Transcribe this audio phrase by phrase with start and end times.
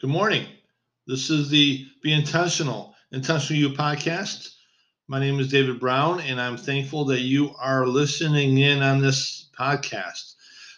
[0.00, 0.46] Good morning.
[1.08, 4.54] This is the Be Intentional, Intentional You podcast.
[5.08, 9.50] My name is David Brown, and I'm thankful that you are listening in on this
[9.58, 10.34] podcast.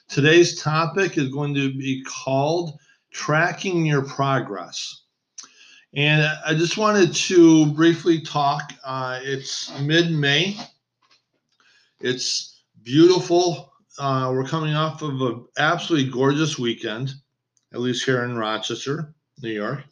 [0.08, 2.78] Today's topic is going to be called
[3.12, 5.02] Tracking Your Progress.
[5.92, 8.72] And I just wanted to briefly talk.
[8.82, 10.56] Uh, it's mid May,
[12.00, 13.74] it's beautiful.
[13.98, 17.12] Uh, we're coming off of an absolutely gorgeous weekend
[17.72, 19.84] at least here in Rochester, New York.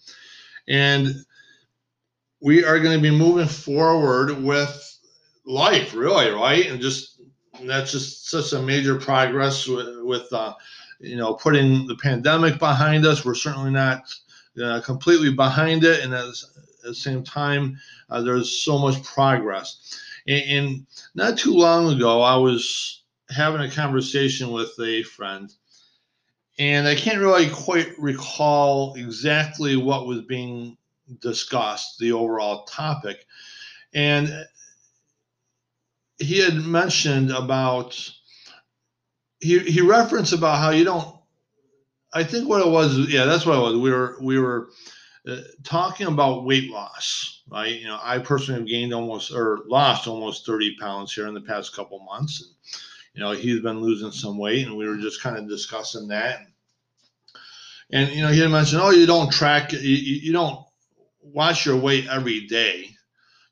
[0.68, 1.14] And
[2.40, 4.98] we are going to be moving forward with
[5.44, 6.66] life, really, right?
[6.66, 7.20] And just
[7.62, 10.54] that's just such a major progress with, with uh,
[11.00, 13.24] you know, putting the pandemic behind us.
[13.24, 14.02] We're certainly not
[14.62, 16.26] uh, completely behind it, and at,
[16.84, 17.76] the same time,
[18.08, 20.00] uh, there's so much progress.
[20.26, 25.52] And, and not too long ago, I was having a conversation with a friend
[26.58, 30.76] and I can't really quite recall exactly what was being
[31.20, 33.24] discussed, the overall topic.
[33.94, 34.46] And
[36.18, 38.10] he had mentioned about
[39.40, 41.16] he he referenced about how you don't.
[42.12, 43.76] I think what it was, yeah, that's what it was.
[43.76, 44.70] We were we were
[45.28, 47.78] uh, talking about weight loss, right?
[47.78, 51.40] You know, I personally have gained almost or lost almost 30 pounds here in the
[51.40, 52.42] past couple months.
[52.42, 52.50] And,
[53.14, 56.40] you know, he's been losing some weight, and we were just kind of discussing that.
[56.40, 56.48] And
[57.90, 60.64] you know, he mentioned, oh, you don't track, you, you don't
[61.22, 62.90] watch your weight every day.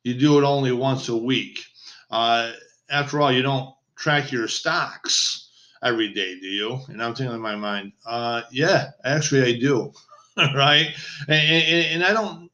[0.05, 1.65] You do it only once a week.
[2.11, 2.53] Uh,
[2.91, 5.51] after all, you don't track your stocks
[5.83, 6.79] every day, do you?
[6.89, 9.93] And I'm thinking in my mind, uh, yeah, actually I do,
[10.37, 10.95] right?
[11.29, 12.51] And, and, and I don't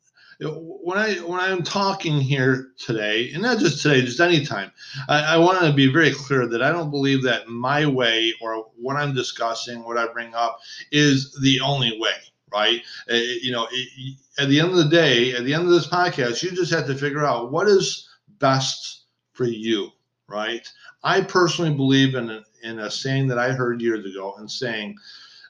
[0.50, 4.72] when I when I'm talking here today, and not just today, just anytime,
[5.08, 8.66] I, I want to be very clear that I don't believe that my way or
[8.76, 10.58] what I'm discussing, what I bring up,
[10.90, 12.14] is the only way.
[12.52, 12.82] Right?
[13.10, 15.88] Uh, you know, it, at the end of the day, at the end of this
[15.88, 19.90] podcast, you just have to figure out what is best for you.
[20.28, 20.66] Right?
[21.04, 24.96] I personally believe in a, in a saying that I heard years ago, and saying,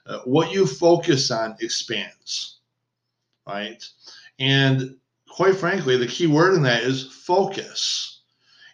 [0.05, 2.59] uh, "What you focus on expands."
[3.45, 3.83] Right?
[4.39, 4.97] And
[5.29, 8.21] quite frankly, the key word in that is focus.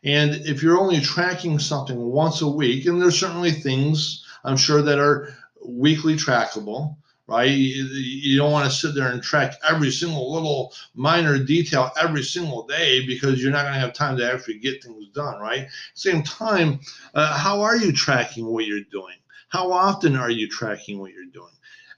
[0.03, 4.81] And if you're only tracking something once a week, and there's certainly things I'm sure
[4.81, 5.33] that are
[5.65, 6.95] weekly trackable,
[7.27, 7.51] right?
[7.51, 12.65] You, don't want to sit there and track every single little minor detail every single
[12.65, 15.67] day because you're not going to have time to actually get things done, right?
[15.93, 16.79] Same time,
[17.13, 19.17] uh, how are you tracking what you're doing?
[19.49, 21.53] How often are you tracking what you're doing?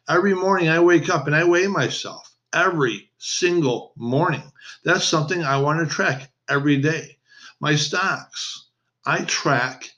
[0.10, 4.44] Every morning I wake up and I weigh myself every single morning.
[4.84, 7.18] That's something I want to track every day.
[7.60, 8.68] My stocks,
[9.06, 9.90] I track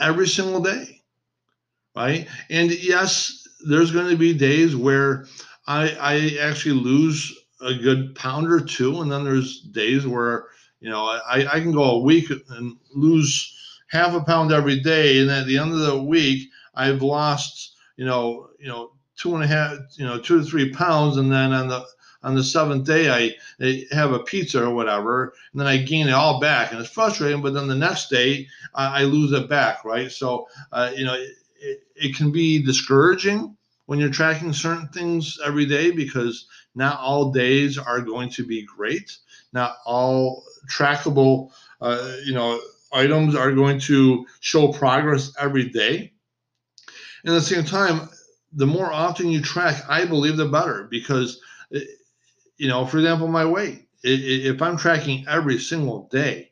[0.00, 1.02] every single day,
[1.96, 2.28] right?
[2.50, 5.26] And yes, there's going to be days where
[5.66, 10.46] I, I actually lose a good pound or two, and then there's days where
[10.80, 13.56] you know I, I can go a week and lose
[13.88, 18.04] half a pound every day, and at the end of the week I've lost you
[18.04, 21.52] know you know two and a half, you know, two to three pounds, and then
[21.52, 21.86] on the
[22.24, 23.34] on the seventh day I,
[23.64, 26.90] I have a pizza or whatever, and then I gain it all back, and it's
[26.90, 27.40] frustrating.
[27.40, 30.10] But then the next day I, I lose it back, right?
[30.10, 33.56] So uh, you know, it, it can be discouraging
[33.86, 38.64] when you're tracking certain things every day because not all days are going to be
[38.64, 39.18] great.
[39.52, 42.60] Not all trackable, uh, you know,
[42.92, 46.12] items are going to show progress every day.
[47.24, 48.08] And at the same time,
[48.52, 51.40] the more often you track, I believe the better because,
[51.74, 51.80] eh,
[52.56, 53.88] you know, for example, my weight.
[54.04, 56.50] If I'm tracking every single day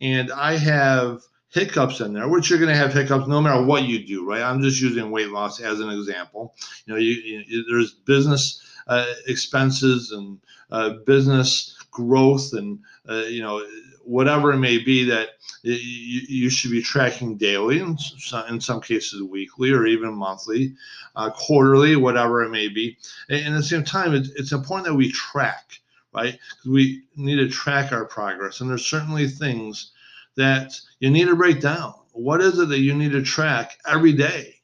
[0.00, 3.84] and I have hiccups in there, which you're going to have hiccups no matter what
[3.84, 4.42] you do, right?
[4.42, 6.54] I'm just using weight loss as an example.
[6.86, 7.12] You know, you,
[7.46, 10.38] you, there's business uh, expenses and
[10.70, 13.64] uh, business growth and, uh, you know,
[14.10, 15.28] whatever it may be that
[15.62, 20.74] you, you should be tracking daily, in some, in some cases weekly or even monthly,
[21.14, 22.96] uh, quarterly, whatever it may be.
[23.28, 25.78] And, and at the same time, it's, important that we track,
[26.12, 26.36] right?
[26.56, 28.60] Because we need to track our progress.
[28.60, 29.92] And there's certainly things
[30.36, 31.94] that you need to break down.
[32.12, 34.56] What is it that you need to track every day?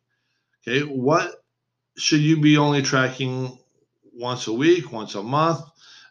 [0.67, 1.45] Okay, what
[1.97, 3.57] should you be only tracking
[4.13, 5.61] once a week, once a month,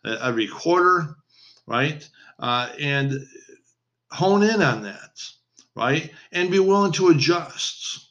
[0.06, 1.18] every quarter,
[1.68, 2.08] right?
[2.40, 3.14] uh, and
[4.12, 5.22] hone in on that,
[5.76, 6.12] right?
[6.32, 8.10] And be willing to adjust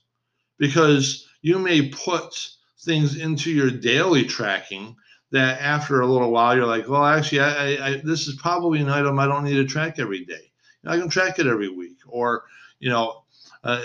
[0.58, 2.34] because you may put
[2.80, 4.96] things into your daily tracking
[5.30, 8.88] that after a little while you're like, well, actually, I, I, this is probably an
[8.88, 10.50] item I don't need to track every day.
[10.86, 12.44] I can track it every week, or
[12.78, 13.24] you know,
[13.64, 13.82] uh,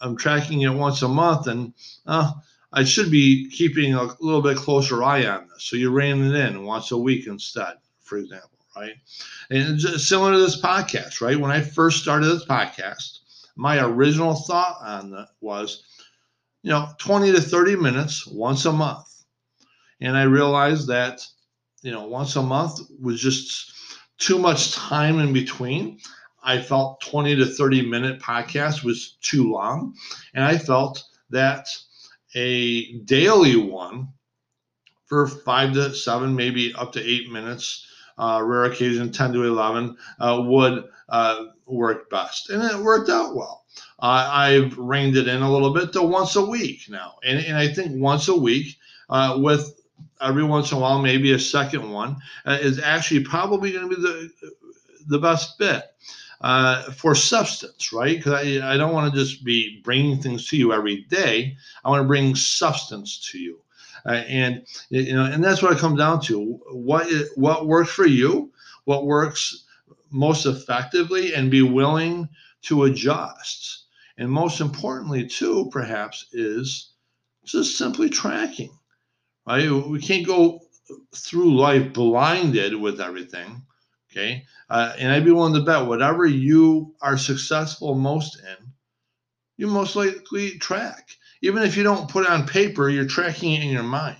[0.00, 1.74] I'm tracking it once a month, and
[2.06, 2.32] uh,
[2.72, 5.64] I should be keeping a little bit closer eye on this.
[5.64, 8.94] So you ran it in once a week instead, for example, right?
[9.50, 11.38] And just similar to this podcast, right?
[11.38, 13.18] When I first started this podcast,
[13.56, 15.84] my original thought on that was,
[16.62, 19.06] you know, 20 to 30 minutes once a month.
[20.00, 21.26] And I realized that,
[21.82, 23.72] you know, once a month was just
[24.18, 25.98] too much time in between.
[26.42, 29.94] I felt 20 to 30 minute podcast was too long.
[30.34, 31.68] And I felt that
[32.34, 34.08] a daily one
[35.06, 37.86] for five to seven, maybe up to eight minutes,
[38.20, 42.50] uh, rare occasion 10 to 11, uh, would uh, work best.
[42.50, 43.64] And it worked out well.
[44.02, 47.16] I've reined it in a little bit to once a week now.
[47.24, 48.78] And, and I think once a week
[49.08, 49.80] uh, with
[50.20, 53.96] every once in a while, maybe a second one, uh, is actually probably going to
[53.96, 54.30] be the,
[55.08, 55.84] the best fit
[56.40, 58.16] uh, for substance, right?
[58.16, 61.56] Because I, I don't want to just be bringing things to you every day.
[61.84, 63.60] I want to bring substance to you.
[64.06, 66.60] Uh, and you know, and that's what it comes down to.
[66.72, 68.52] What is, what works for you?
[68.84, 69.64] What works
[70.10, 72.28] most effectively, and be willing
[72.62, 73.84] to adjust.
[74.18, 76.92] And most importantly, too, perhaps, is
[77.44, 78.76] just simply tracking.
[79.46, 79.70] Right?
[79.70, 80.60] We can't go
[81.14, 83.62] through life blinded with everything.
[84.10, 84.44] Okay.
[84.68, 88.72] Uh, and I'd be willing to bet whatever you are successful most in,
[89.56, 91.16] you most likely track.
[91.42, 94.16] Even if you don't put it on paper, you're tracking it in your mind.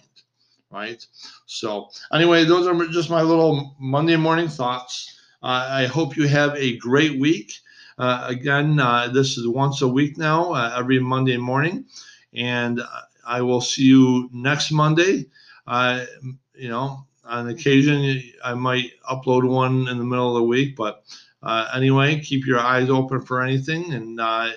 [0.70, 1.04] Right.
[1.46, 5.18] So, anyway, those are just my little Monday morning thoughts.
[5.42, 7.52] Uh, I hope you have a great week.
[7.98, 11.86] Uh, again, uh, this is once a week now, uh, every Monday morning.
[12.34, 12.80] And
[13.26, 15.26] I will see you next Monday.
[15.66, 20.76] You know, on occasion, I might upload one in the middle of the week.
[20.76, 21.02] But
[21.42, 23.92] uh, anyway, keep your eyes open for anything.
[23.92, 24.50] And uh,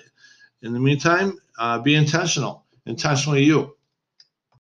[0.64, 3.76] in the meantime, uh, be intentional, intentionally you.